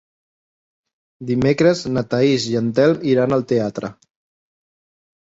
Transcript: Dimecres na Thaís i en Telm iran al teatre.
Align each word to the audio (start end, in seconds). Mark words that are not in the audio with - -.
Dimecres 1.31 1.83
na 1.97 2.03
Thaís 2.13 2.47
i 2.53 2.57
en 2.61 2.71
Telm 2.79 3.03
iran 3.11 3.35
al 3.37 3.45
teatre. 3.53 3.91